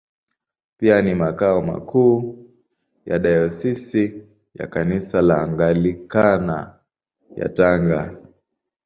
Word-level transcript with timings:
Pia 0.77 1.01
ni 1.01 1.15
makao 1.15 1.61
makuu 1.61 2.45
ya 3.05 3.19
Dayosisi 3.19 4.23
ya 4.55 4.67
Kanisa 4.67 5.21
la 5.21 5.41
Anglikana 5.41 6.79
ya 7.35 7.49
Tanga. 7.49 8.15